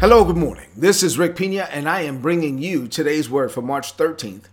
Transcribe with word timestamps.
Hello, 0.00 0.24
good 0.24 0.38
morning. 0.38 0.70
This 0.74 1.02
is 1.02 1.18
Rick 1.18 1.36
Pina, 1.36 1.68
and 1.70 1.86
I 1.86 2.00
am 2.00 2.22
bringing 2.22 2.56
you 2.56 2.88
today's 2.88 3.28
word 3.28 3.52
for 3.52 3.60
March 3.60 3.98
13th, 3.98 4.44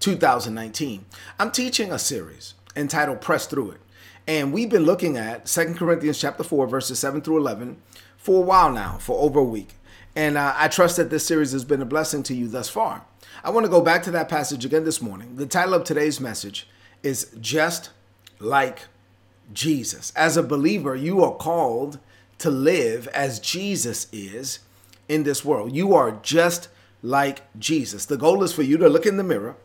2019. 0.00 1.04
I'm 1.38 1.52
teaching 1.52 1.92
a 1.92 1.98
series 2.00 2.54
entitled 2.74 3.20
Press 3.20 3.46
Through 3.46 3.70
It, 3.70 3.80
and 4.26 4.52
we've 4.52 4.68
been 4.68 4.82
looking 4.82 5.16
at 5.16 5.46
2 5.46 5.74
Corinthians 5.74 6.18
chapter 6.18 6.42
4, 6.42 6.66
verses 6.66 6.98
7 6.98 7.20
through 7.20 7.36
11 7.36 7.80
for 8.16 8.42
a 8.42 8.44
while 8.44 8.72
now, 8.72 8.98
for 8.98 9.16
over 9.22 9.38
a 9.38 9.44
week. 9.44 9.74
And 10.16 10.36
uh, 10.36 10.54
I 10.56 10.66
trust 10.66 10.96
that 10.96 11.08
this 11.08 11.24
series 11.24 11.52
has 11.52 11.64
been 11.64 11.80
a 11.80 11.86
blessing 11.86 12.24
to 12.24 12.34
you 12.34 12.48
thus 12.48 12.68
far. 12.68 13.04
I 13.44 13.50
want 13.50 13.64
to 13.64 13.70
go 13.70 13.82
back 13.82 14.02
to 14.02 14.10
that 14.10 14.28
passage 14.28 14.64
again 14.64 14.82
this 14.82 15.00
morning. 15.00 15.36
The 15.36 15.46
title 15.46 15.74
of 15.74 15.84
today's 15.84 16.20
message 16.20 16.68
is 17.04 17.30
Just 17.40 17.90
Like 18.40 18.80
Jesus. 19.52 20.12
As 20.16 20.36
a 20.36 20.42
believer, 20.42 20.96
you 20.96 21.22
are 21.22 21.36
called 21.36 22.00
to 22.38 22.50
live 22.50 23.06
as 23.08 23.38
Jesus 23.38 24.08
is 24.10 24.58
in 25.08 25.22
this 25.22 25.44
world. 25.44 25.74
You 25.74 25.94
are 25.94 26.12
just 26.22 26.68
like 27.02 27.42
Jesus. 27.58 28.06
The 28.06 28.16
goal 28.16 28.42
is 28.42 28.52
for 28.52 28.62
you 28.62 28.76
to 28.78 28.88
look 28.88 29.06
in 29.06 29.16
the 29.16 29.24
mirror 29.24 29.56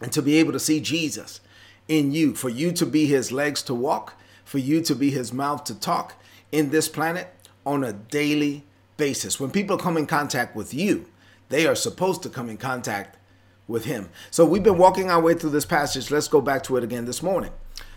and 0.00 0.12
to 0.12 0.22
be 0.22 0.36
able 0.36 0.52
to 0.52 0.60
see 0.60 0.80
Jesus 0.80 1.40
in 1.88 2.12
you, 2.12 2.34
for 2.34 2.48
you 2.48 2.72
to 2.72 2.86
be 2.86 3.06
his 3.06 3.30
legs 3.30 3.62
to 3.62 3.74
walk, 3.74 4.14
for 4.44 4.58
you 4.58 4.80
to 4.82 4.94
be 4.94 5.10
his 5.10 5.32
mouth 5.32 5.64
to 5.64 5.74
talk 5.78 6.14
in 6.50 6.70
this 6.70 6.88
planet 6.88 7.28
on 7.66 7.84
a 7.84 7.92
daily 7.92 8.64
basis. 8.96 9.38
When 9.38 9.50
people 9.50 9.76
come 9.76 9.96
in 9.96 10.06
contact 10.06 10.54
with 10.56 10.72
you, 10.72 11.06
they 11.48 11.66
are 11.66 11.74
supposed 11.74 12.22
to 12.22 12.28
come 12.28 12.48
in 12.48 12.56
contact 12.56 13.18
with 13.66 13.84
him. 13.84 14.08
So 14.30 14.44
we've 14.44 14.62
been 14.62 14.78
walking 14.78 15.10
our 15.10 15.20
way 15.20 15.34
through 15.34 15.50
this 15.50 15.64
passage. 15.66 16.10
Let's 16.10 16.28
go 16.28 16.40
back 16.40 16.62
to 16.64 16.76
it 16.76 16.84
again 16.84 17.04
this 17.04 17.22
morning. 17.22 17.52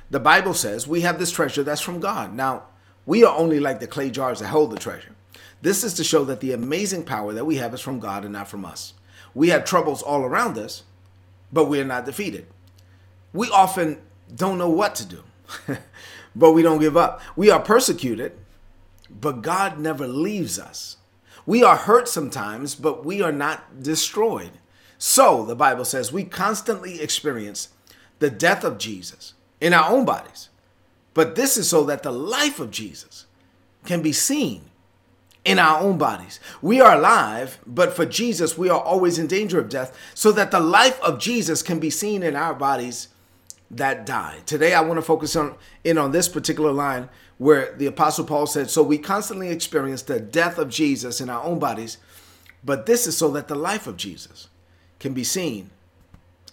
The 0.10 0.20
Bible 0.20 0.54
says 0.54 0.88
we 0.88 1.02
have 1.02 1.20
this 1.20 1.32
treasure 1.32 1.64
that's 1.64 1.82
from 1.82 2.00
God. 2.00 2.34
Now, 2.34 2.64
we 3.06 3.24
are 3.24 3.38
only 3.38 3.60
like 3.60 3.80
the 3.80 3.88
clay 3.88 4.10
jars 4.10 4.40
that 4.40 4.48
hold 4.48 4.72
the 4.72 4.78
treasure. 4.78 5.16
This 5.62 5.84
is 5.84 5.94
to 5.96 6.04
show 6.04 6.24
that 6.26 6.40
the 6.40 6.54
amazing 6.54 7.04
power 7.04 7.34
that 7.34 7.46
we 7.46 7.56
have 7.56 7.74
is 7.74 7.82
from 7.82 8.00
God 8.00 8.24
and 8.24 8.34
not 8.34 8.48
from 8.48 8.66
us. 8.66 8.94
We 9.34 9.50
have 9.50 9.66
troubles 9.66 10.02
all 10.02 10.24
around 10.24 10.58
us, 10.58 10.84
but 11.52 11.66
we 11.66 11.80
are 11.80 11.86
not 11.86 12.06
defeated. 12.06 12.48
We 13.34 13.50
often 13.50 14.00
don't 14.34 14.58
know 14.58 14.70
what 14.70 14.96
to 14.96 15.06
do, 15.06 15.24
but 16.36 16.52
we 16.52 16.62
don't 16.62 16.80
give 16.80 16.98
up. 16.98 17.22
We 17.36 17.50
are 17.50 17.60
persecuted, 17.60 18.34
but 19.10 19.42
God 19.42 19.80
never 19.80 20.08
leaves 20.08 20.60
us. 20.60 20.98
We 21.46 21.64
are 21.64 21.78
hurt 21.78 22.08
sometimes, 22.08 22.76
but 22.76 23.06
we 23.06 23.22
are 23.22 23.32
not 23.32 23.82
destroyed. 23.82 24.52
So, 24.98 25.46
the 25.46 25.56
Bible 25.56 25.86
says, 25.86 26.12
we 26.12 26.24
constantly 26.24 27.02
experience 27.02 27.70
the 28.20 28.30
death 28.30 28.64
of 28.64 28.78
Jesus 28.78 29.34
in 29.62 29.74
our 29.74 29.92
own 29.92 30.06
bodies. 30.06 30.50
But 31.14 31.36
this 31.36 31.58
is 31.58 31.70
so 31.70 31.84
that 31.86 32.04
the 32.04 32.12
life 32.12 32.60
of 32.60 32.72
Jesus 32.72 33.26
can 33.86 34.02
be 34.02 34.12
seen 34.12 34.67
in 35.48 35.60
our 35.60 35.80
own 35.80 35.98
bodies. 35.98 36.42
We 36.62 36.82
are 36.82 36.98
alive, 36.98 37.58
but 37.66 37.96
for 37.96 38.06
Jesus, 38.06 38.58
we 38.58 38.70
are 38.70 38.82
always 38.82 39.18
in 39.18 39.28
danger 39.28 39.60
of 39.60 39.70
death, 39.70 39.98
so 40.14 40.34
that 40.34 40.52
the 40.52 40.60
life 40.60 41.00
of 41.00 41.20
Jesus 41.20 41.64
can 41.64 41.80
be 41.80 41.90
seen 41.90 42.22
in 42.22 42.36
our 42.36 42.54
bodies 42.54 43.08
that 43.72 44.06
die. 44.06 44.40
Today, 44.46 44.74
I 44.74 44.82
want 44.82 44.98
to 44.98 45.02
focus 45.02 45.38
on 45.38 45.56
in 45.86 45.98
on 45.98 46.12
this 46.12 46.28
particular 46.28 46.74
line 46.74 47.08
where 47.38 47.74
the 47.78 47.86
Apostle 47.86 48.26
Paul 48.26 48.46
said, 48.46 48.70
"So 48.70 48.84
we 48.84 48.98
constantly 48.98 49.50
experience 49.50 50.02
the 50.02 50.20
death 50.20 50.58
of 50.58 50.70
Jesus 50.70 51.22
in 51.22 51.30
our 51.30 51.44
own 51.44 51.60
bodies, 51.60 51.98
but 52.64 52.86
this 52.86 53.08
is 53.08 53.16
so 53.16 53.30
that 53.32 53.48
the 53.48 53.56
life 53.56 53.88
of 53.88 53.96
Jesus 53.96 54.50
can 55.00 55.14
be 55.14 55.24
seen 55.24 55.70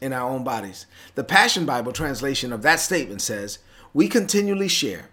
in 0.00 0.12
our 0.12 0.30
own 0.30 0.44
bodies." 0.44 0.86
The 1.16 1.24
Passion 1.24 1.66
Bible 1.66 1.92
translation 1.92 2.52
of 2.52 2.62
that 2.62 2.78
statement 2.78 3.22
says, 3.22 3.58
"We 3.92 4.06
continually 4.06 4.68
share." 4.68 5.10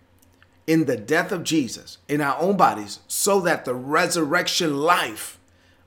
In 0.72 0.86
the 0.86 0.96
death 0.96 1.34
of 1.34 1.44
Jesus 1.44 1.98
in 2.08 2.22
our 2.22 2.40
own 2.40 2.56
bodies 2.56 3.00
so 3.06 3.42
that 3.42 3.66
the 3.66 3.74
resurrection 3.74 4.78
life 4.78 5.38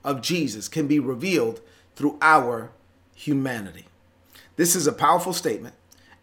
of 0.03 0.21
Jesus 0.21 0.67
can 0.67 0.85
be 0.85 0.99
revealed 0.99 1.59
through 1.95 2.19
our 2.21 2.69
humanity. 3.15 3.85
This 4.57 4.75
is 4.75 4.85
a 4.85 4.93
powerful 4.93 5.33
statement, 5.33 5.73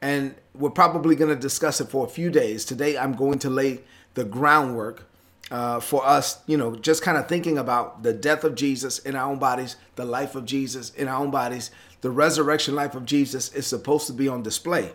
and 0.01 0.37
we're 0.55 0.71
probably 0.71 1.17
going 1.17 1.35
to 1.35 1.41
discuss 1.41 1.81
it 1.81 1.89
for 1.89 2.07
a 2.07 2.09
few 2.09 2.31
days. 2.31 2.65
Today, 2.65 2.97
I'm 2.97 3.15
going 3.15 3.41
to 3.41 3.51
lay 3.51 3.81
the 4.15 4.25
groundwork 4.25 5.09
uh, 5.51 5.81
for 5.81 6.07
us, 6.07 6.39
you 6.47 6.57
know, 6.57 6.77
just 6.77 7.03
kind 7.03 7.19
of 7.19 7.27
thinking 7.27 7.59
about 7.59 8.05
the 8.05 8.13
death 8.13 8.45
of 8.45 8.55
Jesus 8.55 9.01
in 9.01 9.17
our 9.17 9.29
own 9.29 9.41
bodies, 9.41 9.75
the 9.97 10.05
life 10.05 10.37
of 10.37 10.45
Jesus 10.45 10.91
in 10.91 11.09
our 11.09 11.21
own 11.21 11.33
bodies. 11.33 11.73
The 12.03 12.13
resurrection 12.13 12.77
life 12.77 12.95
of 12.95 13.07
Jesus 13.07 13.53
is 13.55 13.67
supposed 13.67 14.07
to 14.07 14.13
be 14.13 14.29
on 14.29 14.45
display 14.45 14.93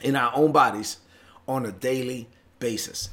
in 0.00 0.16
our 0.16 0.32
own 0.34 0.52
bodies 0.52 1.00
on 1.46 1.66
a 1.66 1.72
daily 1.72 2.28
basis. 2.58 3.10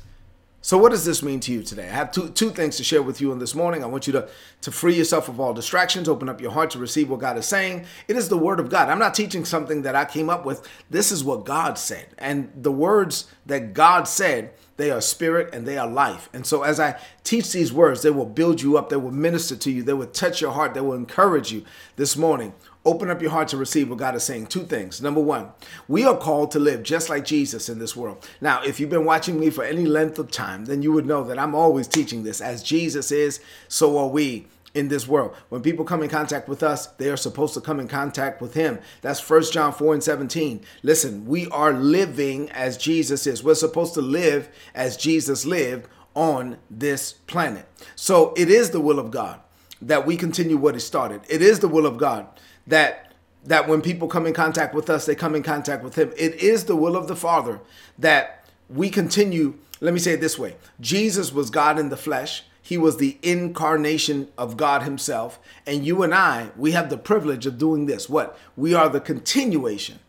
So, 0.66 0.80
what 0.80 0.90
does 0.90 1.06
this 1.06 1.22
mean 1.22 1.40
to 1.42 1.52
you 1.54 1.62
today? 1.62 1.84
I 1.84 1.92
have 1.92 2.12
two, 2.12 2.30
two 2.30 2.50
things 2.50 2.78
to 2.78 2.84
share 2.84 3.04
with 3.04 3.22
you 3.22 3.32
in 3.32 3.38
this 3.38 3.54
morning. 3.54 3.84
I 3.84 3.86
want 3.86 4.08
you 4.08 4.14
to, 4.14 4.28
to 4.62 4.72
free 4.72 4.96
yourself 4.96 5.30
of 5.30 5.40
all 5.40 5.54
distractions, 5.54 6.10
open 6.10 6.28
up 6.28 6.42
your 6.42 6.50
heart 6.50 6.72
to 6.72 6.80
receive 6.80 7.08
what 7.08 7.20
God 7.20 7.38
is 7.38 7.46
saying. 7.46 7.86
It 8.08 8.16
is 8.16 8.30
the 8.30 8.38
Word 8.38 8.60
of 8.60 8.72
God. 8.72 8.90
I'm 8.90 8.98
not 8.98 9.14
teaching 9.14 9.46
something 9.46 9.84
that 9.84 9.94
I 9.94 10.06
came 10.06 10.28
up 10.28 10.44
with. 10.44 10.68
This 10.90 11.12
is 11.12 11.24
what 11.24 11.46
God 11.46 11.78
said. 11.78 12.08
And 12.18 12.52
the 12.56 12.72
words 12.72 13.30
that 13.46 13.76
God 13.76 14.08
said, 14.08 14.54
they 14.78 14.92
are 14.92 15.02
spirit 15.02 15.54
and 15.54 15.68
they 15.68 15.78
are 15.78 15.88
life. 15.88 16.30
And 16.34 16.46
so, 16.46 16.64
as 16.64 16.80
I 16.80 17.00
teach 17.24 17.52
these 17.52 17.72
words, 17.72 18.02
they 18.02 18.10
will 18.10 18.26
build 18.26 18.62
you 18.62 18.78
up, 18.78 18.90
they 18.90 18.98
will 18.98 19.12
minister 19.12 19.56
to 19.56 19.72
you, 19.72 19.84
they 19.84 19.94
will 19.94 20.08
touch 20.08 20.42
your 20.42 20.52
heart, 20.52 20.74
they 20.74 20.82
will 20.82 20.94
encourage 20.94 21.52
you 21.52 21.64
this 21.96 22.18
morning 22.18 22.54
Open 22.86 23.10
up 23.10 23.20
your 23.20 23.32
heart 23.32 23.48
to 23.48 23.58
receive 23.58 23.90
what 23.90 23.98
God 23.98 24.14
is 24.14 24.24
saying. 24.24 24.46
Two 24.46 24.64
things. 24.64 25.02
Number 25.02 25.20
one, 25.20 25.50
we 25.88 26.06
are 26.06 26.16
called 26.16 26.52
to 26.52 26.60
live 26.60 26.84
just 26.84 27.10
like 27.10 27.26
Jesus 27.26 27.68
in 27.68 27.80
this 27.80 27.96
world. 27.96 28.30
Now, 28.40 28.62
if 28.62 28.80
you've 28.80 28.92
been 28.92 29.06
watching 29.06 29.40
me 29.40 29.50
for 29.50 29.64
any 29.64 29.86
length 29.86 30.20
of 30.20 30.30
time, 30.30 30.66
then 30.66 30.84
you 30.84 30.92
would 30.94 31.08
know 31.08 31.24
that 31.24 31.40
I'm 31.40 31.56
always 31.56 31.88
teaching 31.88 32.24
this. 32.24 32.42
As 32.42 32.62
Jesus 32.62 33.12
is, 33.12 33.40
so 33.68 33.98
are 33.98 34.08
we 34.08 34.46
in 34.76 34.90
this 34.90 35.08
world. 35.08 35.36
When 35.50 35.62
people 35.62 35.86
come 35.86 36.04
in 36.04 36.10
contact 36.10 36.48
with 36.48 36.62
us, 36.62 36.88
they 36.88 37.10
are 37.10 37.18
supposed 37.18 37.54
to 37.56 37.62
come 37.62 37.80
in 37.80 37.88
contact 37.88 38.42
with 38.42 38.54
him. 38.54 38.80
That's 39.02 39.20
First 39.20 39.54
John 39.54 39.74
4 39.74 39.94
and 39.94 40.04
17. 40.04 40.62
Listen, 40.84 41.26
we 41.26 41.48
are 41.48 41.74
living 41.74 42.52
as 42.52 42.78
Jesus 42.78 43.26
is. 43.26 43.44
We're 43.44 43.56
supposed 43.56 43.94
to 43.96 44.02
live 44.02 44.50
as 44.76 44.98
Jesus 44.98 45.46
lived 45.46 45.88
on 46.14 46.58
this 46.70 47.14
planet. 47.14 47.66
So 47.96 48.34
it 48.38 48.50
is 48.50 48.70
the 48.70 48.82
will 48.82 49.00
of 49.00 49.12
God 49.12 49.40
that 49.82 50.06
we 50.06 50.18
continue 50.18 50.58
what 50.58 50.76
he 50.76 50.80
started. 50.80 51.22
It 51.30 51.42
is 51.42 51.60
the 51.60 51.68
will 51.68 51.86
of 51.86 51.98
God 51.98 52.28
that 52.68 53.02
that 53.46 53.68
when 53.68 53.80
people 53.80 54.08
come 54.08 54.26
in 54.26 54.34
contact 54.34 54.74
with 54.74 54.90
us, 54.90 55.06
they 55.06 55.14
come 55.14 55.36
in 55.36 55.44
contact 55.44 55.84
with 55.84 55.96
him. 55.96 56.12
It 56.18 56.34
is 56.42 56.66
the 56.66 56.76
will 56.76 56.96
of 56.96 57.08
the 57.08 57.16
Father 57.16 57.62
that 58.00 58.50
we 58.70 58.90
continue. 58.90 59.54
Let 59.82 59.94
me 59.94 60.00
say 60.00 60.14
it 60.14 60.22
this 60.22 60.40
way 60.40 60.56
Jesus 60.82 61.32
was 61.32 61.50
God 61.50 61.80
in 61.80 61.90
the 61.90 61.98
flesh. 61.98 62.44
He 62.66 62.80
was 62.80 62.98
the 62.98 63.20
incarnation 63.22 64.30
of 64.40 64.58
God 64.58 64.82
Himself. 64.82 65.40
And 65.68 65.86
you 65.86 66.02
and 66.02 66.16
I, 66.16 66.50
we 66.58 66.72
have 66.72 66.90
the 66.90 66.98
privilege 66.98 67.46
of 67.46 67.60
doing 67.60 67.86
this. 67.86 68.10
What? 68.10 68.36
We 68.58 68.74
are 68.74 68.90
the 68.90 69.00
continuation 69.00 70.00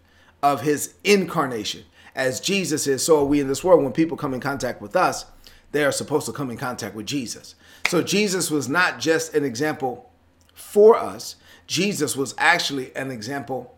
of 0.42 0.62
His 0.62 0.94
incarnation. 1.04 1.84
As 2.14 2.40
Jesus 2.40 2.86
is, 2.86 3.04
so 3.04 3.20
are 3.20 3.26
we 3.26 3.40
in 3.40 3.48
this 3.48 3.62
world. 3.62 3.82
When 3.82 3.92
people 3.92 4.16
come 4.16 4.32
in 4.32 4.40
contact 4.40 4.80
with 4.80 4.96
us, 4.96 5.26
they 5.72 5.84
are 5.84 5.92
supposed 5.92 6.24
to 6.26 6.32
come 6.32 6.50
in 6.50 6.56
contact 6.56 6.94
with 6.94 7.04
Jesus. 7.04 7.56
So 7.88 8.00
Jesus 8.00 8.50
was 8.50 8.70
not 8.70 9.00
just 9.00 9.34
an 9.34 9.44
example 9.44 10.10
for 10.54 10.96
us, 10.96 11.36
Jesus 11.66 12.16
was 12.16 12.34
actually 12.38 12.96
an 12.96 13.10
example 13.10 13.76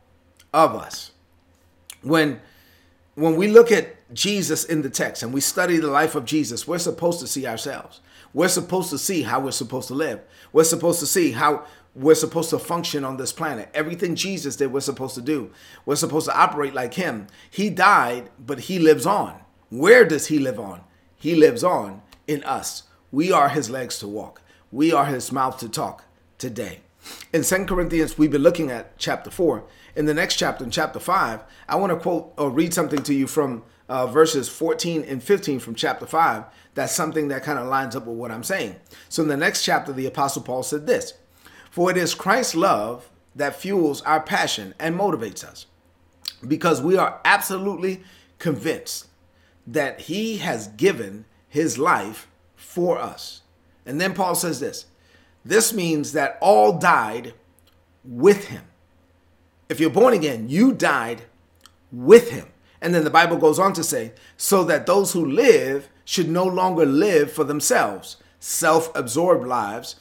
of 0.55 0.77
us. 0.77 1.11
When 2.03 2.41
when 3.17 3.35
we 3.35 3.49
look 3.49 3.73
at 3.73 3.97
Jesus 4.15 4.65
in 4.65 4.83
the 4.83 4.91
text 4.91 5.25
and 5.25 5.35
we 5.35 5.41
study 5.41 5.79
the 5.79 5.89
life 5.89 6.15
of 6.15 6.25
Jesus, 6.25 6.69
we're 6.69 6.79
supposed 6.79 7.19
to 7.19 7.27
see 7.27 7.45
ourselves. 7.45 8.01
We're 8.39 8.47
supposed 8.47 8.91
to 8.91 8.99
see 8.99 9.23
how 9.23 9.41
we're 9.41 9.51
supposed 9.51 9.89
to 9.89 9.95
live. 9.95 10.21
We're 10.53 10.63
supposed 10.63 11.01
to 11.01 11.07
see 11.07 11.33
how 11.33 11.65
we're 11.93 12.15
supposed 12.15 12.51
to 12.51 12.61
function 12.61 13.05
on 13.05 13.17
this 13.17 13.33
planet. 13.33 13.69
Everything 13.75 14.15
Jesus 14.15 14.55
did, 14.55 14.73
we're 14.73 14.79
supposed 14.79 15.17
to 15.17 15.21
do. 15.21 15.51
We're 15.85 15.97
supposed 15.97 16.27
to 16.27 16.39
operate 16.39 16.73
like 16.73 16.95
him. 16.95 17.27
He 17.51 17.69
died, 17.69 18.31
but 18.39 18.61
he 18.61 18.79
lives 18.79 19.07
on. 19.07 19.41
Where 19.71 20.05
does 20.05 20.29
he 20.29 20.39
live 20.39 20.61
on? 20.61 20.83
He 21.17 21.35
lives 21.35 21.65
on 21.65 22.03
in 22.29 22.45
us. 22.45 22.85
We 23.11 23.33
are 23.33 23.49
his 23.49 23.71
legs 23.71 23.99
to 23.99 24.07
walk. 24.07 24.41
We 24.71 24.93
are 24.93 25.07
his 25.07 25.33
mouth 25.33 25.59
to 25.59 25.69
talk 25.69 26.05
today. 26.39 26.83
In 27.33 27.43
2 27.43 27.65
Corinthians, 27.65 28.19
we've 28.19 28.31
been 28.31 28.43
looking 28.43 28.71
at 28.71 28.97
chapter 28.99 29.33
4. 29.33 29.65
In 29.97 30.07
the 30.07 30.15
next 30.15 30.37
chapter, 30.37 30.63
in 30.63 30.71
chapter 30.71 31.01
5, 31.01 31.43
I 31.69 31.75
want 31.75 31.91
to 31.91 31.99
quote 31.99 32.35
or 32.39 32.51
read 32.51 32.73
something 32.73 33.03
to 33.03 33.15
you 33.15 33.27
from 33.27 33.65
uh, 33.89 34.07
verses 34.07 34.49
14 34.49 35.03
and 35.03 35.23
15 35.23 35.59
from 35.59 35.75
chapter 35.75 36.07
5. 36.07 36.45
That's 36.79 36.95
something 36.95 37.27
that 37.27 37.43
kind 37.43 37.59
of 37.59 37.67
lines 37.67 37.97
up 37.97 38.07
with 38.07 38.17
what 38.17 38.31
I'm 38.31 38.45
saying. 38.45 38.77
So 39.09 39.25
in 39.25 39.29
the 39.29 39.37
next 39.37 39.65
chapter, 39.65 39.93
the 39.93 40.07
Apostle 40.07 40.43
Paul 40.43 40.63
said 40.63 40.87
this 40.87 41.15
For 41.73 41.91
it 41.91 41.97
is 41.97 42.15
Christ's 42.15 42.55
love 42.55 43.11
that 43.35 43.57
fuels 43.57 44.01
our 44.03 44.21
passion 44.21 44.75
and 44.79 44.97
motivates 44.97 45.43
us, 45.43 45.67
because 46.47 46.81
we 46.81 46.97
are 46.97 47.21
absolutely 47.25 48.05
convinced 48.39 49.09
that 49.67 50.03
he 50.03 50.37
has 50.37 50.69
given 50.69 51.25
his 51.49 51.79
life 51.79 52.29
for 52.55 52.97
us. 52.97 53.41
And 53.85 54.01
then 54.01 54.15
Paul 54.15 54.37
says 54.37 54.61
this 54.61 54.87
this 55.45 55.73
means 55.73 56.13
that 56.13 56.39
all 56.41 56.79
died 56.79 57.35
with 58.05 58.45
him. 58.51 58.63
If 59.69 59.81
you're 59.81 59.91
born 59.91 60.15
again, 60.15 60.49
you 60.49 60.75
died 60.75 61.23
with 61.91 62.31
him. 62.31 62.47
And 62.81 62.95
then 62.95 63.03
the 63.03 63.11
Bible 63.11 63.37
goes 63.37 63.59
on 63.59 63.73
to 63.73 63.83
say, 63.83 64.13
so 64.37 64.63
that 64.63 64.87
those 64.87 65.13
who 65.13 65.27
live 65.27 65.89
should 66.09 66.27
no 66.31 66.47
longer 66.47 66.87
live 66.87 67.31
for 67.31 67.45
themselves, 67.45 68.17
self 68.41 68.91
absorbed 68.97 69.47
lives, 69.47 69.97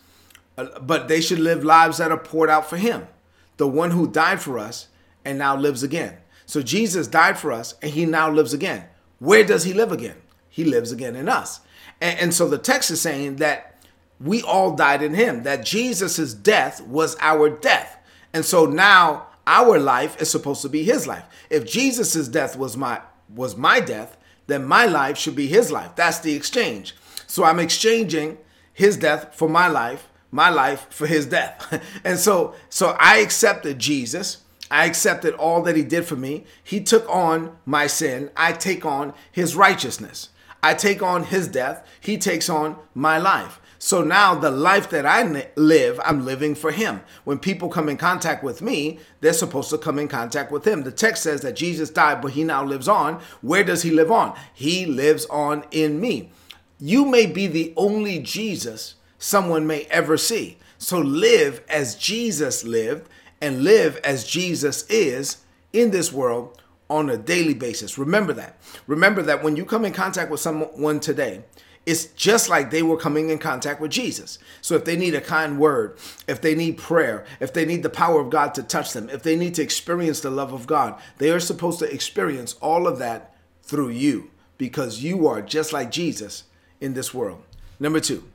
uh, 0.58 0.80
but 0.80 1.10
they 1.10 1.20
should 1.20 1.38
live 1.38 1.66
lives 1.66 1.98
that 1.98 2.14
are 2.14 2.18
poured 2.18 2.50
out 2.50 2.70
for 2.70 2.78
Him, 2.78 3.10
the 3.58 3.68
one 3.68 3.92
who 3.92 4.10
died 4.10 4.42
for 4.42 4.58
us 4.58 4.88
and 5.26 5.38
now 5.38 5.58
lives 5.58 5.84
again. 5.84 6.16
So 6.46 6.62
Jesus 6.62 7.08
died 7.08 7.38
for 7.38 7.52
us 7.52 7.76
and 7.82 7.92
He 7.92 8.06
now 8.06 8.32
lives 8.32 8.54
again. 8.54 8.86
Where 9.20 9.44
does 9.44 9.66
He 9.66 9.74
live 9.74 9.92
again? 9.92 10.16
He 10.48 10.64
lives 10.64 10.94
again 10.94 11.14
in 11.18 11.28
us. 11.28 11.60
And, 12.00 12.18
and 12.20 12.34
so 12.34 12.48
the 12.48 12.58
text 12.58 12.90
is 12.90 13.02
saying 13.02 13.36
that 13.38 13.84
we 14.22 14.42
all 14.44 14.78
died 14.78 15.02
in 15.04 15.14
Him, 15.14 15.44
that 15.44 15.66
Jesus' 15.66 16.34
death 16.34 16.80
was 16.80 17.18
our 17.20 17.50
death. 17.50 17.98
And 18.32 18.46
so 18.46 18.66
now 18.66 19.28
our 19.46 19.78
life 19.78 20.22
is 20.22 20.32
supposed 20.32 20.62
to 20.62 20.70
be 20.70 20.86
His 20.86 21.06
life. 21.06 21.26
If 21.50 21.70
Jesus' 21.70 22.30
death 22.30 22.58
was 22.58 22.78
my 22.78 23.02
was 23.36 23.58
my 23.58 23.82
death, 23.82 24.17
then 24.48 24.66
my 24.66 24.86
life 24.86 25.18
should 25.18 25.36
be 25.36 25.48
his 25.48 25.72
life. 25.72 25.96
That's 25.96 26.20
the 26.20 26.34
exchange. 26.34 26.96
So 27.28 27.44
I'm 27.44 27.60
exchanging 27.60 28.38
his 28.74 28.98
death 28.98 29.36
for 29.36 29.50
my 29.50 29.68
life, 29.68 30.08
my 30.32 30.50
life 30.50 30.88
for 30.90 31.08
his 31.08 31.26
death. 31.26 31.82
and 32.04 32.18
so 32.18 32.56
so 32.70 32.96
I 33.00 33.18
accepted 33.18 33.80
Jesus. 33.80 34.44
I 34.70 34.86
accepted 34.86 35.34
all 35.36 35.62
that 35.64 35.76
he 35.76 35.84
did 35.84 36.06
for 36.06 36.16
me. 36.16 36.46
He 36.64 36.82
took 36.82 37.08
on 37.10 37.58
my 37.66 37.88
sin. 37.88 38.32
I 38.36 38.52
take 38.52 38.86
on 38.86 39.14
his 39.32 39.56
righteousness. 39.56 40.30
I 40.62 40.74
take 40.74 41.02
on 41.02 41.24
his 41.24 41.48
death. 41.48 41.88
He 42.02 42.18
takes 42.18 42.50
on 42.50 42.76
my 42.94 43.18
life. 43.18 43.62
So 43.80 44.04
now 44.04 44.36
the 44.36 44.52
life 44.52 44.90
that 44.90 45.06
I 45.06 45.50
live, 45.56 46.00
I'm 46.04 46.26
living 46.26 46.56
for 46.56 46.72
him. 46.72 47.02
When 47.24 47.40
people 47.40 47.70
come 47.70 47.90
in 47.90 47.98
contact 47.98 48.44
with 48.44 48.62
me, 48.62 49.00
they're 49.22 49.34
supposed 49.34 49.70
to 49.70 49.78
come 49.78 50.00
in 50.00 50.08
contact 50.08 50.52
with 50.52 50.66
him. 50.66 50.84
The 50.84 50.92
text 50.92 51.24
says 51.24 51.42
that 51.42 51.56
Jesus 51.56 51.90
died, 51.90 52.22
but 52.22 52.32
he 52.32 52.44
now 52.44 52.64
lives 52.64 52.88
on. 52.88 53.22
Where 53.42 53.64
does 53.64 53.84
he 53.84 53.92
live 53.92 54.12
on? 54.12 54.38
He 54.54 54.86
lives 54.86 55.26
on 55.28 55.64
in 55.72 56.00
me. 56.00 56.32
You 56.80 57.06
may 57.06 57.26
be 57.26 57.48
the 57.48 57.74
only 57.76 58.20
Jesus 58.20 58.96
someone 59.20 59.66
may 59.68 59.84
ever 59.86 60.18
see. 60.18 60.58
So 60.78 61.00
live 61.00 61.64
as 61.70 61.96
Jesus 61.96 62.64
lived 62.64 63.10
and 63.42 63.64
live 63.64 63.98
as 64.04 64.28
Jesus 64.28 64.86
is 64.90 65.38
in 65.74 65.92
this 65.92 66.12
world 66.12 66.62
on 66.90 67.10
a 67.10 67.18
daily 67.18 67.54
basis. 67.54 67.98
Remember 67.98 68.34
that. 68.34 68.58
Remember 68.86 69.22
that 69.22 69.44
when 69.44 69.56
you 69.56 69.66
come 69.66 69.86
in 69.86 69.94
contact 69.94 70.32
with 70.32 70.40
someone 70.40 71.00
today, 71.00 71.44
it's 71.88 72.08
just 72.08 72.50
like 72.50 72.70
they 72.70 72.84
were 72.84 72.98
coming 72.98 73.30
in 73.30 73.40
contact 73.40 73.80
with 73.80 73.92
Jesus. 73.92 74.40
So 74.60 74.76
if 74.76 74.84
they 74.84 74.98
need 74.98 75.16
a 75.16 75.22
kind 75.22 75.58
word, 75.58 75.98
if 76.28 76.42
they 76.42 76.54
need 76.54 76.78
prayer, 76.78 77.26
if 77.40 77.54
they 77.54 77.66
need 77.66 77.82
the 77.82 77.90
power 77.90 78.20
of 78.20 78.30
God 78.30 78.54
to 78.56 78.62
touch 78.64 78.92
them, 78.92 79.10
if 79.10 79.24
they 79.24 79.38
need 79.38 79.56
to 79.56 79.62
experience 79.62 80.20
the 80.20 80.30
love 80.30 80.52
of 80.52 80.68
God, 80.68 81.00
they 81.18 81.32
are 81.32 81.40
supposed 81.40 81.80
to 81.80 81.90
experience 81.90 82.56
all 82.56 82.88
of 82.88 83.00
that 83.00 83.34
through 83.64 83.88
you 83.88 84.32
because 84.58 85.02
you 85.02 85.28
are 85.28 85.42
just 85.42 85.72
like 85.72 85.90
Jesus 85.90 86.44
in 86.82 86.94
this 86.94 87.14
world. 87.14 87.42
Number 87.80 88.02
two, 88.02 88.26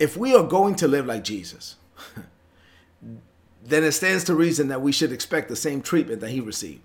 if 0.00 0.16
we 0.16 0.34
are 0.34 0.42
going 0.42 0.74
to 0.74 0.88
live 0.88 1.06
like 1.06 1.22
Jesus, 1.22 1.76
then 3.62 3.84
it 3.84 3.92
stands 3.92 4.24
to 4.24 4.34
reason 4.34 4.66
that 4.68 4.82
we 4.82 4.90
should 4.90 5.12
expect 5.12 5.48
the 5.48 5.54
same 5.54 5.82
treatment 5.82 6.20
that 6.20 6.30
he 6.30 6.40
received. 6.40 6.82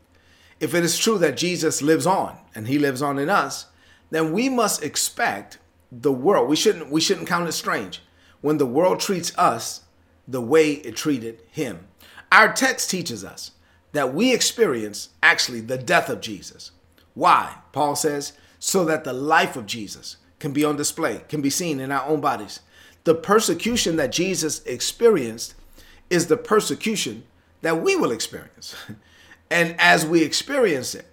If 0.60 0.76
it 0.76 0.84
is 0.84 0.96
true 0.96 1.18
that 1.18 1.38
Jesus 1.38 1.82
lives 1.82 2.06
on 2.06 2.38
and 2.54 2.68
he 2.68 2.78
lives 2.78 3.02
on 3.02 3.18
in 3.18 3.32
us, 3.32 3.66
then 4.10 4.32
we 4.32 4.50
must 4.50 4.84
expect 4.84 5.58
the 5.92 6.12
world. 6.12 6.50
We 6.50 6.56
shouldn't 6.56 6.92
we 6.92 7.02
shouldn't 7.02 7.28
count 7.28 7.48
it 7.48 7.54
strange 7.54 8.02
when 8.42 8.58
the 8.58 8.66
world 8.66 9.00
treats 9.00 9.36
us 9.38 9.82
the 10.28 10.42
way 10.42 10.74
it 10.74 10.96
treated 10.96 11.42
him. 11.52 11.88
Our 12.32 12.54
text 12.54 12.90
teaches 12.90 13.24
us 13.24 13.52
that 13.94 14.14
we 14.14 14.34
experience 14.34 15.10
actually 15.24 15.62
the 15.62 15.78
death 15.78 16.10
of 16.10 16.22
Jesus. 16.22 16.72
Why? 17.14 17.56
Paul 17.72 17.96
says, 17.96 18.34
so 18.60 18.84
that 18.86 19.04
the 19.04 19.14
life 19.14 19.56
of 19.56 19.66
Jesus 19.66 20.18
can 20.40 20.52
be 20.52 20.66
on 20.66 20.76
display, 20.76 21.22
can 21.30 21.42
be 21.42 21.50
seen 21.50 21.80
in 21.80 21.92
our 21.92 22.06
own 22.08 22.20
bodies. 22.20 22.60
The 23.06 23.16
persecution 23.16 23.96
that 23.98 24.12
Jesus 24.12 24.64
experienced 24.66 25.56
is 26.10 26.28
the 26.28 26.38
persecution 26.38 27.24
that 27.62 27.82
we 27.82 27.96
will 27.96 28.12
experience. 28.12 28.76
And 29.52 29.76
as 29.78 30.06
we 30.06 30.24
experience 30.24 30.96
it, 30.96 31.06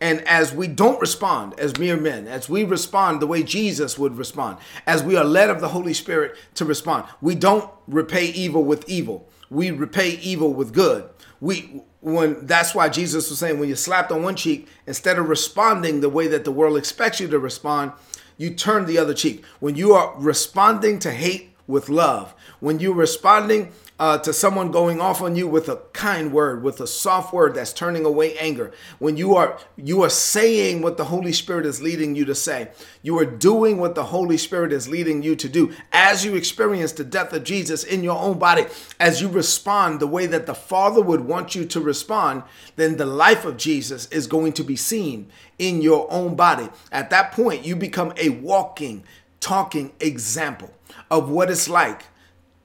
and 0.00 0.20
as 0.28 0.52
we 0.52 0.66
don't 0.66 1.00
respond 1.00 1.58
as 1.58 1.78
mere 1.78 1.96
men, 1.96 2.28
as 2.28 2.48
we 2.48 2.64
respond 2.64 3.20
the 3.20 3.26
way 3.26 3.42
Jesus 3.42 3.98
would 3.98 4.18
respond, 4.18 4.58
as 4.86 5.02
we 5.02 5.16
are 5.16 5.24
led 5.24 5.48
of 5.48 5.60
the 5.60 5.68
Holy 5.68 5.94
Spirit 5.94 6.36
to 6.54 6.64
respond, 6.64 7.04
we 7.20 7.34
don't 7.34 7.70
repay 7.86 8.26
evil 8.26 8.62
with 8.62 8.86
evil. 8.88 9.28
We 9.48 9.70
repay 9.70 10.10
evil 10.10 10.52
with 10.52 10.74
good. 10.74 11.08
We 11.40 11.82
when 12.00 12.46
that's 12.46 12.74
why 12.74 12.88
Jesus 12.88 13.30
was 13.30 13.38
saying 13.38 13.58
when 13.58 13.68
you're 13.68 13.76
slapped 13.76 14.12
on 14.12 14.22
one 14.22 14.36
cheek, 14.36 14.68
instead 14.86 15.18
of 15.18 15.28
responding 15.28 16.00
the 16.00 16.08
way 16.08 16.28
that 16.28 16.44
the 16.44 16.52
world 16.52 16.76
expects 16.76 17.20
you 17.20 17.28
to 17.28 17.38
respond, 17.38 17.92
you 18.36 18.50
turn 18.50 18.86
the 18.86 18.98
other 18.98 19.14
cheek. 19.14 19.44
When 19.60 19.76
you 19.76 19.92
are 19.94 20.14
responding 20.18 20.98
to 21.00 21.10
hate 21.10 21.54
with 21.66 21.88
love, 21.88 22.34
when 22.60 22.80
you're 22.80 22.94
responding 22.94 23.72
uh, 23.98 24.18
to 24.18 24.32
someone 24.32 24.70
going 24.70 25.00
off 25.00 25.22
on 25.22 25.36
you 25.36 25.48
with 25.48 25.68
a 25.68 25.76
kind 25.92 26.32
word, 26.32 26.62
with 26.62 26.80
a 26.80 26.86
soft 26.86 27.32
word 27.32 27.54
that's 27.54 27.72
turning 27.72 28.04
away 28.04 28.36
anger. 28.36 28.72
When 28.98 29.16
you 29.16 29.34
are 29.36 29.58
you 29.76 30.02
are 30.02 30.10
saying 30.10 30.82
what 30.82 30.98
the 30.98 31.06
Holy 31.06 31.32
Spirit 31.32 31.64
is 31.64 31.80
leading 31.80 32.14
you 32.14 32.24
to 32.26 32.34
say, 32.34 32.68
you 33.02 33.18
are 33.18 33.24
doing 33.24 33.78
what 33.78 33.94
the 33.94 34.04
Holy 34.04 34.36
Spirit 34.36 34.72
is 34.72 34.88
leading 34.88 35.22
you 35.22 35.34
to 35.36 35.48
do. 35.48 35.74
As 35.92 36.24
you 36.24 36.34
experience 36.34 36.92
the 36.92 37.04
death 37.04 37.32
of 37.32 37.44
Jesus 37.44 37.84
in 37.84 38.04
your 38.04 38.18
own 38.18 38.38
body, 38.38 38.66
as 39.00 39.22
you 39.22 39.28
respond 39.28 39.98
the 39.98 40.06
way 40.06 40.26
that 40.26 40.46
the 40.46 40.54
Father 40.54 41.00
would 41.00 41.22
want 41.22 41.54
you 41.54 41.64
to 41.64 41.80
respond, 41.80 42.42
then 42.76 42.98
the 42.98 43.06
life 43.06 43.46
of 43.46 43.56
Jesus 43.56 44.06
is 44.08 44.26
going 44.26 44.52
to 44.54 44.64
be 44.64 44.76
seen 44.76 45.30
in 45.58 45.80
your 45.80 46.06
own 46.12 46.34
body. 46.36 46.68
At 46.92 47.08
that 47.10 47.32
point, 47.32 47.64
you 47.64 47.74
become 47.76 48.12
a 48.18 48.28
walking, 48.28 49.04
talking 49.40 49.92
example 50.00 50.70
of 51.10 51.30
what 51.30 51.50
it's 51.50 51.68
like 51.68 52.02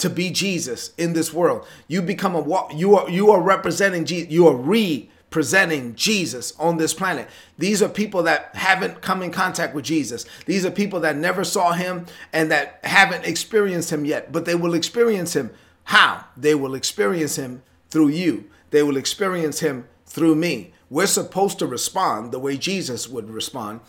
to 0.02 0.10
be 0.10 0.30
Jesus 0.32 0.92
in 0.98 1.14
this 1.14 1.34
world. 1.34 1.66
You 1.88 2.02
become 2.02 2.36
a 2.36 2.76
you 2.76 2.96
are 2.98 3.10
you 3.10 3.32
are 3.32 3.42
representing 3.42 4.06
Jesus. 4.06 4.32
You 4.32 4.48
are 4.48 4.56
representing 4.56 5.96
Jesus 5.96 6.54
on 6.60 6.78
this 6.78 6.94
planet. 6.94 7.30
These 7.58 7.82
are 7.82 7.90
people 7.90 8.24
that 8.24 8.56
haven't 8.56 9.02
come 9.02 9.22
in 9.22 9.32
contact 9.32 9.74
with 9.74 9.86
Jesus. 9.86 10.26
These 10.46 10.66
are 10.66 10.72
people 10.72 11.00
that 11.02 11.16
never 11.16 11.44
saw 11.44 11.72
him 11.74 12.06
and 12.34 12.52
that 12.52 12.80
haven't 12.84 13.26
experienced 13.26 13.92
him 13.92 14.06
yet, 14.06 14.32
but 14.32 14.46
they 14.46 14.56
will 14.56 14.74
experience 14.74 15.36
him. 15.36 15.52
How? 15.86 16.26
They 16.36 16.56
will 16.56 16.76
experience 16.76 17.38
him 17.38 17.64
through 17.90 18.10
you. 18.10 18.50
They 18.72 18.84
will 18.84 18.98
experience 18.98 19.60
him 19.60 19.88
through 20.06 20.36
me. 20.36 20.74
We're 20.90 21.08
supposed 21.08 21.60
to 21.60 21.68
respond 21.68 22.32
the 22.32 22.40
way 22.40 22.58
Jesus 22.58 23.08
would 23.08 23.30
respond. 23.30 23.82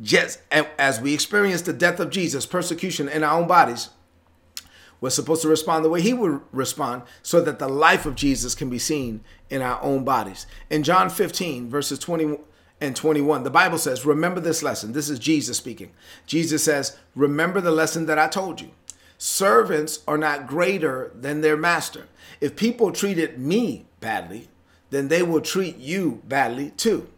Just 0.00 0.40
as 0.50 1.00
we 1.00 1.12
experience 1.12 1.62
the 1.62 1.72
death 1.72 2.00
of 2.00 2.10
Jesus, 2.10 2.46
persecution 2.46 3.08
in 3.08 3.22
our 3.22 3.38
own 3.40 3.48
bodies, 3.48 3.90
we're 5.00 5.10
supposed 5.10 5.42
to 5.42 5.48
respond 5.48 5.84
the 5.84 5.88
way 5.88 6.00
he 6.00 6.12
would 6.12 6.40
respond 6.52 7.02
so 7.22 7.40
that 7.40 7.58
the 7.58 7.68
life 7.68 8.06
of 8.06 8.14
Jesus 8.14 8.54
can 8.54 8.68
be 8.68 8.78
seen 8.78 9.22
in 9.48 9.62
our 9.62 9.82
own 9.82 10.04
bodies. 10.04 10.46
In 10.70 10.82
John 10.82 11.08
15, 11.08 11.68
verses 11.68 11.98
20 11.98 12.38
and 12.80 12.96
21, 12.96 13.42
the 13.42 13.50
Bible 13.50 13.78
says, 13.78 14.04
Remember 14.04 14.40
this 14.40 14.62
lesson. 14.62 14.92
This 14.92 15.08
is 15.08 15.18
Jesus 15.18 15.56
speaking. 15.56 15.92
Jesus 16.26 16.64
says, 16.64 16.96
Remember 17.14 17.60
the 17.60 17.70
lesson 17.70 18.06
that 18.06 18.18
I 18.18 18.28
told 18.28 18.60
you. 18.60 18.70
Servants 19.18 20.00
are 20.06 20.18
not 20.18 20.46
greater 20.46 21.10
than 21.14 21.40
their 21.40 21.56
master. 21.56 22.06
If 22.40 22.56
people 22.56 22.92
treated 22.92 23.38
me 23.38 23.86
badly, 24.00 24.48
then 24.90 25.08
they 25.08 25.22
will 25.22 25.40
treat 25.40 25.76
you 25.76 26.22
badly 26.26 26.70
too. 26.70 27.08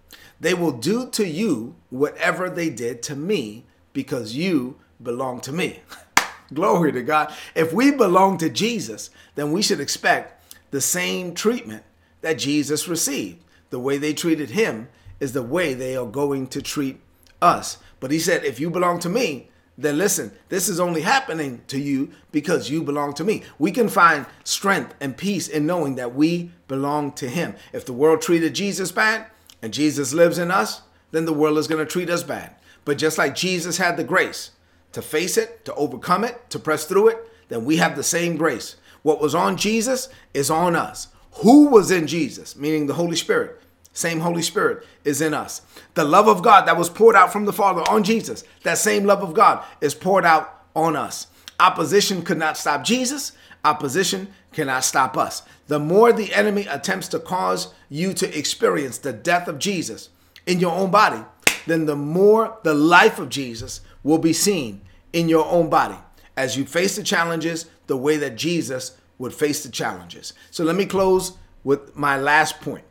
They 0.40 0.54
will 0.54 0.72
do 0.72 1.08
to 1.10 1.26
you 1.26 1.76
whatever 1.90 2.48
they 2.48 2.70
did 2.70 3.02
to 3.04 3.16
me 3.16 3.66
because 3.92 4.34
you 4.34 4.78
belong 5.02 5.40
to 5.42 5.52
me. 5.52 5.80
Glory 6.52 6.92
to 6.92 7.02
God. 7.02 7.32
If 7.54 7.72
we 7.72 7.90
belong 7.90 8.38
to 8.38 8.50
Jesus, 8.50 9.10
then 9.34 9.52
we 9.52 9.62
should 9.62 9.80
expect 9.80 10.42
the 10.70 10.80
same 10.80 11.34
treatment 11.34 11.84
that 12.22 12.38
Jesus 12.38 12.88
received. 12.88 13.42
The 13.70 13.80
way 13.80 13.98
they 13.98 14.12
treated 14.12 14.50
him 14.50 14.88
is 15.20 15.32
the 15.32 15.42
way 15.42 15.74
they 15.74 15.96
are 15.96 16.06
going 16.06 16.48
to 16.48 16.62
treat 16.62 17.00
us. 17.40 17.78
But 18.00 18.10
he 18.10 18.18
said, 18.18 18.44
if 18.44 18.58
you 18.58 18.70
belong 18.70 18.98
to 19.00 19.08
me, 19.08 19.48
then 19.78 19.96
listen, 19.96 20.32
this 20.48 20.68
is 20.68 20.78
only 20.80 21.00
happening 21.00 21.62
to 21.68 21.78
you 21.78 22.10
because 22.32 22.68
you 22.68 22.82
belong 22.82 23.14
to 23.14 23.24
me. 23.24 23.42
We 23.58 23.70
can 23.70 23.88
find 23.88 24.26
strength 24.44 24.94
and 25.00 25.16
peace 25.16 25.48
in 25.48 25.66
knowing 25.66 25.94
that 25.94 26.14
we 26.14 26.50
belong 26.68 27.12
to 27.12 27.28
him. 27.28 27.54
If 27.72 27.86
the 27.86 27.92
world 27.92 28.20
treated 28.20 28.54
Jesus 28.54 28.92
bad 28.92 29.26
and 29.62 29.72
Jesus 29.72 30.12
lives 30.12 30.38
in 30.38 30.50
us, 30.50 30.82
then 31.12 31.24
the 31.24 31.32
world 31.32 31.58
is 31.58 31.66
going 31.66 31.84
to 31.84 31.90
treat 31.90 32.10
us 32.10 32.22
bad. 32.22 32.54
But 32.84 32.98
just 32.98 33.18
like 33.18 33.34
Jesus 33.34 33.78
had 33.78 33.96
the 33.96 34.04
grace 34.04 34.50
to 34.92 35.02
face 35.02 35.36
it, 35.36 35.64
to 35.64 35.74
overcome 35.74 36.24
it, 36.24 36.50
to 36.50 36.58
press 36.58 36.84
through 36.84 37.08
it, 37.08 37.18
then 37.48 37.64
we 37.64 37.76
have 37.76 37.96
the 37.96 38.02
same 38.02 38.36
grace. 38.36 38.76
What 39.02 39.20
was 39.20 39.34
on 39.34 39.56
Jesus 39.56 40.08
is 40.34 40.50
on 40.50 40.76
us. 40.76 41.08
Who 41.42 41.68
was 41.68 41.90
in 41.90 42.06
Jesus, 42.06 42.56
meaning 42.56 42.86
the 42.86 42.94
Holy 42.94 43.16
Spirit, 43.16 43.60
same 43.92 44.20
Holy 44.20 44.42
Spirit 44.42 44.86
is 45.04 45.20
in 45.20 45.34
us. 45.34 45.62
The 45.94 46.04
love 46.04 46.28
of 46.28 46.42
God 46.42 46.66
that 46.66 46.76
was 46.76 46.90
poured 46.90 47.16
out 47.16 47.32
from 47.32 47.44
the 47.44 47.52
Father 47.52 47.82
on 47.82 48.04
Jesus, 48.04 48.44
that 48.62 48.78
same 48.78 49.04
love 49.04 49.22
of 49.22 49.34
God 49.34 49.64
is 49.80 49.94
poured 49.94 50.24
out 50.24 50.64
on 50.74 50.96
us. 50.96 51.26
Opposition 51.58 52.22
could 52.22 52.38
not 52.38 52.56
stop 52.56 52.84
Jesus. 52.84 53.32
Opposition 53.64 54.32
cannot 54.52 54.84
stop 54.84 55.16
us. 55.16 55.42
The 55.66 55.78
more 55.78 56.12
the 56.12 56.32
enemy 56.34 56.66
attempts 56.66 57.08
to 57.08 57.18
cause 57.18 57.74
you 57.88 58.14
to 58.14 58.38
experience 58.38 58.98
the 58.98 59.12
death 59.12 59.48
of 59.48 59.58
Jesus 59.58 60.08
in 60.46 60.60
your 60.60 60.72
own 60.72 60.90
body, 60.90 61.22
then 61.66 61.86
the 61.86 61.96
more 61.96 62.58
the 62.62 62.74
life 62.74 63.18
of 63.18 63.28
Jesus 63.28 63.80
will 64.02 64.18
be 64.18 64.32
seen 64.32 64.80
in 65.12 65.28
your 65.28 65.46
own 65.46 65.68
body. 65.68 65.98
as 66.36 66.56
you 66.56 66.64
face 66.64 66.96
the 66.96 67.02
challenges 67.02 67.66
the 67.86 67.96
way 67.96 68.16
that 68.16 68.34
Jesus 68.34 68.96
would 69.18 69.34
face 69.34 69.62
the 69.62 69.68
challenges. 69.68 70.32
So 70.50 70.64
let 70.64 70.74
me 70.74 70.86
close 70.86 71.36
with 71.62 71.94
my 71.94 72.16
last 72.16 72.62
point. 72.62 72.84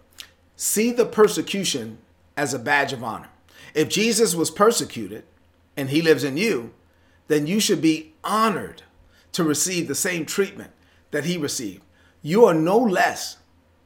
See 0.55 0.91
the 0.91 1.05
persecution 1.05 1.97
as 2.38 2.53
a 2.53 2.59
badge 2.59 2.93
of 2.93 3.03
honor. 3.03 3.29
If 3.73 3.89
Jesus 3.89 4.35
was 4.35 4.51
persecuted 4.51 5.23
and 5.75 5.89
he 5.89 6.03
lives 6.03 6.23
in 6.23 6.38
you, 6.38 6.73
then 7.27 7.47
you 7.47 7.59
should 7.59 7.81
be 7.81 8.13
honored 8.23 8.83
to 9.31 9.43
receive 9.43 9.88
the 9.88 9.95
same 9.95 10.25
treatment 10.25 10.71
that 11.09 11.25
he 11.25 11.35
received. 11.38 11.83
You 12.21 12.45
are 12.45 12.53
no 12.53 12.77
less 12.77 13.38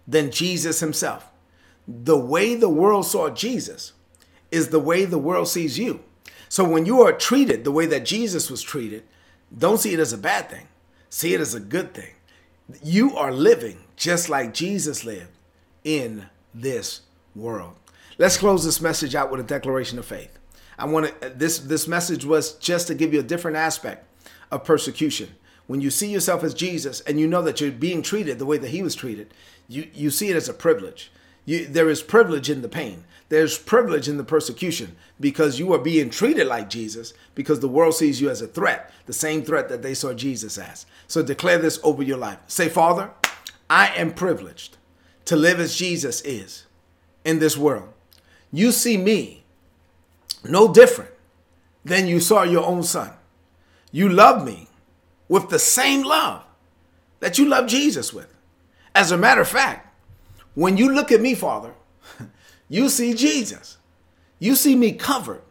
than 0.06 0.30
Jesus 0.32 0.82
himself. 0.82 1.28
The 1.88 2.18
way 2.18 2.56
the 2.56 2.70
world 2.70 3.06
saw 3.06 3.30
Jesus 3.30 3.94
is 4.54 4.70
the 4.70 4.80
way 4.80 5.04
the 5.04 5.18
world 5.18 5.48
sees 5.48 5.80
you. 5.80 6.02
So 6.48 6.64
when 6.64 6.86
you 6.86 7.02
are 7.02 7.12
treated 7.12 7.64
the 7.64 7.72
way 7.72 7.88
that 7.88 8.06
Jesus 8.06 8.52
was 8.52 8.62
treated, 8.62 9.04
don't 9.58 9.80
see 9.80 9.94
it 9.94 10.00
as 10.00 10.14
a 10.14 10.18
bad 10.18 10.50
thing. 10.50 10.68
See 11.10 11.34
it 11.34 11.42
as 11.42 11.56
a 11.56 11.60
good 11.60 11.94
thing. 11.96 12.14
You 12.84 13.18
are 13.18 13.32
living 13.32 13.80
just 13.96 14.30
like 14.30 14.54
Jesus 14.54 15.04
lived 15.04 15.32
in 15.84 16.28
this 16.54 17.02
world. 17.36 17.74
Let's 18.20 18.38
close 18.38 18.64
this 18.64 18.80
message 18.80 19.16
out 19.16 19.32
with 19.32 19.40
a 19.40 19.44
declaration 19.44 19.98
of 19.98 20.06
faith. 20.06 20.38
I 20.78 20.86
want 20.86 21.14
this 21.38 21.58
this 21.60 21.88
message 21.88 22.24
was 22.24 22.54
just 22.54 22.88
to 22.88 22.96
give 22.96 23.14
you 23.14 23.20
a 23.20 23.24
different 23.24 23.58
aspect 23.58 24.06
of 24.52 24.64
persecution. 24.64 25.30
When 25.66 25.82
you 25.82 25.90
see 25.90 26.12
yourself 26.12 26.44
as 26.44 26.54
Jesus 26.54 27.02
and 27.02 27.20
you 27.20 27.28
know 27.28 27.42
that 27.42 27.60
you're 27.60 27.72
being 27.72 28.02
treated 28.02 28.38
the 28.38 28.46
way 28.46 28.58
that 28.58 28.70
he 28.70 28.84
was 28.84 28.94
treated, 28.96 29.34
you 29.68 29.90
you 29.94 30.12
see 30.12 30.30
it 30.30 30.36
as 30.36 30.50
a 30.50 30.54
privilege. 30.54 31.12
You, 31.46 31.66
there 31.66 31.90
is 31.90 32.02
privilege 32.02 32.50
in 32.50 32.62
the 32.62 32.70
pain. 32.70 33.04
There's 33.30 33.58
privilege 33.58 34.08
in 34.08 34.18
the 34.18 34.24
persecution 34.24 34.96
because 35.20 35.60
you 35.60 35.74
are 35.74 35.80
being 35.80 36.10
treated 36.10 36.48
like 36.48 36.70
Jesus 36.70 37.14
because 37.36 37.60
the 37.60 37.68
world 37.68 37.96
sees 37.96 38.22
you 38.22 38.30
as 38.30 38.42
a 38.42 38.48
threat, 38.48 38.92
the 39.06 39.14
same 39.14 39.44
threat 39.44 39.70
that 39.70 39.82
they 39.82 39.94
saw 39.94 40.14
Jesus 40.14 40.58
as. 40.58 40.86
So 41.08 41.24
declare 41.24 41.58
this 41.58 41.80
over 41.84 42.04
your 42.04 42.18
life. 42.18 42.38
Say, 42.48 42.70
Father, 42.70 43.10
I 43.70 43.88
am 43.96 44.14
privileged 44.14 44.78
to 45.26 45.36
live 45.36 45.60
as 45.60 45.76
Jesus 45.76 46.22
is 46.22 46.66
in 47.26 47.40
this 47.40 47.58
world. 47.58 47.90
You 48.52 48.72
see 48.72 48.98
me 48.98 49.44
no 50.44 50.72
different 50.72 51.12
than 51.84 52.08
you 52.08 52.20
saw 52.20 52.44
your 52.44 52.66
own 52.66 52.84
son. 52.84 53.12
You 53.92 54.10
love 54.10 54.46
me 54.46 54.68
with 55.28 55.50
the 55.50 55.60
same 55.60 56.04
love 56.04 56.44
that 57.20 57.38
you 57.38 57.48
love 57.48 57.68
Jesus 57.68 58.14
with. 58.14 58.34
As 58.94 59.12
a 59.12 59.18
matter 59.18 59.42
of 59.42 59.48
fact, 59.48 59.93
when 60.56 60.78
you 60.78 60.94
look 60.94 61.12
at 61.12 61.22
me, 61.22 61.36
Father, 61.36 61.74
you 62.70 62.90
see 62.90 63.14
Jesus. 63.14 63.78
You 64.40 64.56
see 64.56 64.76
me 64.76 64.92
covered 64.92 65.42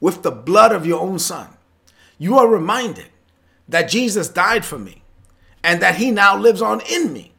with 0.00 0.22
the 0.22 0.30
blood 0.30 0.72
of 0.72 0.86
your 0.86 1.00
own 1.00 1.18
son. 1.18 1.48
You 2.18 2.38
are 2.38 2.48
reminded 2.48 3.08
that 3.68 3.88
Jesus 3.88 4.28
died 4.28 4.64
for 4.64 4.78
me 4.78 5.02
and 5.62 5.80
that 5.82 5.96
he 5.96 6.10
now 6.10 6.36
lives 6.36 6.62
on 6.62 6.80
in 6.90 7.12
me. 7.12 7.32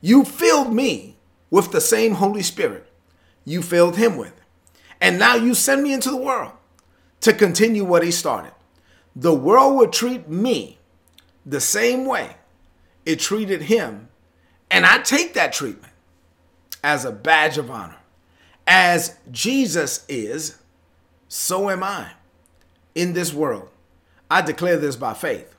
You 0.00 0.24
filled 0.24 0.72
me 0.72 1.16
with 1.50 1.72
the 1.72 1.80
same 1.80 2.14
Holy 2.14 2.42
Spirit 2.42 2.90
you 3.44 3.62
filled 3.62 3.96
him 3.96 4.16
with. 4.16 4.32
And 5.00 5.18
now 5.18 5.34
you 5.34 5.54
send 5.54 5.82
me 5.82 5.92
into 5.92 6.10
the 6.10 6.16
world 6.16 6.52
to 7.20 7.32
continue 7.32 7.84
what 7.84 8.02
he 8.02 8.10
started. 8.10 8.52
The 9.14 9.34
world 9.34 9.76
would 9.76 9.92
treat 9.92 10.28
me 10.28 10.78
the 11.46 11.60
same 11.60 12.06
way 12.06 12.36
it 13.04 13.20
treated 13.20 13.62
him, 13.62 14.08
and 14.70 14.86
I 14.86 14.98
take 14.98 15.34
that 15.34 15.52
treatment 15.52 15.92
as 16.84 17.06
a 17.06 17.10
badge 17.10 17.56
of 17.56 17.70
honor. 17.70 17.96
As 18.66 19.16
Jesus 19.32 20.04
is, 20.06 20.58
so 21.28 21.70
am 21.70 21.82
I 21.82 22.10
in 22.94 23.14
this 23.14 23.32
world. 23.32 23.70
I 24.30 24.42
declare 24.42 24.76
this 24.76 24.94
by 24.94 25.14
faith. 25.14 25.56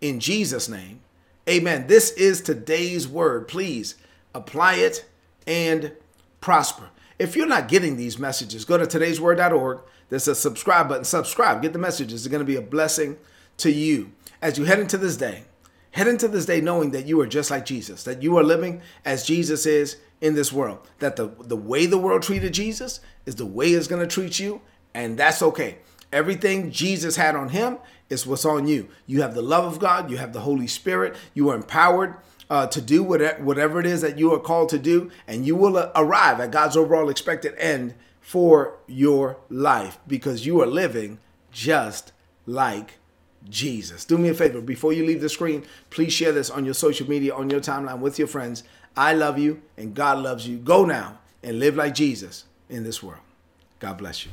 In 0.00 0.20
Jesus' 0.20 0.68
name, 0.68 1.00
amen. 1.48 1.88
This 1.88 2.12
is 2.12 2.40
today's 2.40 3.08
word. 3.08 3.48
Please 3.48 3.96
apply 4.34 4.76
it 4.76 5.04
and 5.46 5.92
prosper. 6.40 6.90
If 7.18 7.34
you're 7.34 7.46
not 7.48 7.66
getting 7.66 7.96
these 7.96 8.18
messages, 8.18 8.64
go 8.64 8.78
to 8.78 8.86
today'sword.org. 8.86 9.80
There's 10.08 10.28
a 10.28 10.34
subscribe 10.34 10.88
button. 10.88 11.04
Subscribe. 11.04 11.60
Get 11.60 11.72
the 11.72 11.80
messages. 11.80 12.24
It's 12.24 12.30
going 12.30 12.40
to 12.40 12.44
be 12.44 12.56
a 12.56 12.62
blessing 12.62 13.16
to 13.58 13.72
you 13.72 14.12
as 14.40 14.56
you 14.56 14.64
head 14.64 14.78
into 14.78 14.96
this 14.96 15.16
day. 15.16 15.42
Head 15.90 16.06
into 16.06 16.28
this 16.28 16.46
day 16.46 16.60
knowing 16.60 16.92
that 16.92 17.06
you 17.06 17.20
are 17.20 17.26
just 17.26 17.50
like 17.50 17.64
Jesus, 17.64 18.04
that 18.04 18.22
you 18.22 18.36
are 18.38 18.44
living 18.44 18.80
as 19.04 19.26
Jesus 19.26 19.66
is 19.66 19.96
in 20.20 20.34
this 20.34 20.52
world. 20.52 20.78
That 20.98 21.16
the, 21.16 21.28
the 21.40 21.56
way 21.56 21.86
the 21.86 21.98
world 21.98 22.22
treated 22.22 22.54
Jesus 22.54 23.00
is 23.26 23.36
the 23.36 23.46
way 23.46 23.68
it's 23.68 23.88
going 23.88 24.06
to 24.06 24.12
treat 24.12 24.38
you, 24.38 24.60
and 24.94 25.18
that's 25.18 25.42
okay. 25.42 25.78
Everything 26.12 26.70
Jesus 26.70 27.16
had 27.16 27.36
on 27.36 27.50
him 27.50 27.78
is 28.08 28.26
what's 28.26 28.44
on 28.44 28.66
you. 28.66 28.88
You 29.06 29.22
have 29.22 29.34
the 29.34 29.42
love 29.42 29.64
of 29.64 29.78
God, 29.78 30.10
you 30.10 30.16
have 30.16 30.32
the 30.32 30.40
Holy 30.40 30.66
Spirit, 30.66 31.16
you 31.34 31.50
are 31.50 31.54
empowered 31.54 32.16
uh, 32.50 32.66
to 32.68 32.80
do 32.80 33.02
whatever, 33.02 33.42
whatever 33.42 33.80
it 33.80 33.86
is 33.86 34.00
that 34.00 34.18
you 34.18 34.32
are 34.32 34.40
called 34.40 34.70
to 34.70 34.78
do, 34.78 35.10
and 35.26 35.46
you 35.46 35.54
will 35.54 35.76
uh, 35.76 35.90
arrive 35.94 36.40
at 36.40 36.50
God's 36.50 36.76
overall 36.76 37.10
expected 37.10 37.54
end 37.58 37.94
for 38.20 38.78
your 38.86 39.38
life 39.48 39.98
because 40.06 40.46
you 40.46 40.60
are 40.62 40.66
living 40.66 41.18
just 41.52 42.12
like 42.46 42.98
Jesus. 43.48 44.04
Do 44.04 44.18
me 44.18 44.28
a 44.28 44.34
favor 44.34 44.60
before 44.60 44.92
you 44.92 45.04
leave 45.04 45.20
the 45.20 45.28
screen, 45.28 45.64
please 45.90 46.12
share 46.12 46.32
this 46.32 46.50
on 46.50 46.64
your 46.64 46.74
social 46.74 47.08
media, 47.08 47.34
on 47.34 47.50
your 47.50 47.60
timeline 47.60 48.00
with 48.00 48.18
your 48.18 48.28
friends. 48.28 48.64
I 48.98 49.12
love 49.12 49.38
you 49.38 49.62
and 49.76 49.94
God 49.94 50.18
loves 50.18 50.48
you. 50.48 50.58
Go 50.58 50.84
now 50.84 51.18
and 51.44 51.60
live 51.60 51.76
like 51.76 51.94
Jesus 51.94 52.46
in 52.68 52.82
this 52.82 53.00
world. 53.00 53.22
God 53.78 53.96
bless 53.96 54.26
you. 54.26 54.32